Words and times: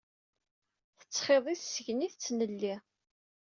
Tettxiḍi 0.99 1.55
s 1.57 1.61
tsegnit 1.63 2.15
d 2.17 2.21
tnelli. 2.23 2.75